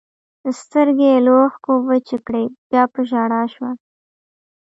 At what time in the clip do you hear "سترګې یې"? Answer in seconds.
0.59-1.19